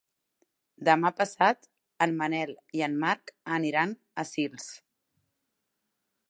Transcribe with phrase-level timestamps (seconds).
[0.87, 1.67] Demà passat
[2.05, 4.67] en Manel i en Marc aniran a Sils.